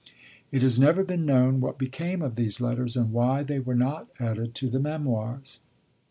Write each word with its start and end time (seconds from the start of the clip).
It 0.51 0.63
has 0.63 0.79
never 0.79 1.03
been 1.03 1.27
known 1.27 1.61
what 1.61 1.77
became 1.77 2.23
of 2.23 2.35
these 2.35 2.59
letters, 2.59 2.97
and 2.97 3.11
why 3.13 3.43
they 3.43 3.59
were 3.59 3.75
not 3.75 4.07
added 4.19 4.55
to 4.55 4.67
the 4.67 4.79
Memoirs. 4.79 5.59